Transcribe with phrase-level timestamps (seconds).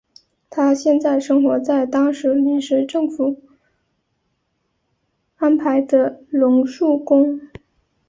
[0.49, 3.39] 他现在生活在当时临时政府
[5.35, 7.39] 安排的龙树宫。